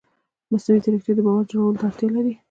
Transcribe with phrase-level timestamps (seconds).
[0.51, 2.33] مصنوعي ځیرکتیا د باور جوړولو ته اړتیا لري.